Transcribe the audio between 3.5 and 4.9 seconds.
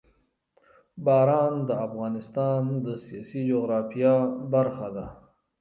جغرافیه برخه